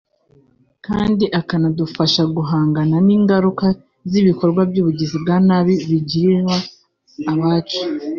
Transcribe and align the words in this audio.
kandi 0.85 1.23
ikanadufasha 1.39 2.23
guhangana 2.35 2.95
n’ingaruka 3.07 3.65
z’ibikorwa 4.11 4.61
by’ubugizi 4.69 5.15
bwa 5.23 5.37
nabi 5.47 5.73
bigiriwa 5.89 6.57
abacu 7.31 7.79